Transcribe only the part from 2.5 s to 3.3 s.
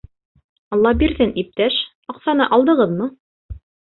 алдығыҙмы?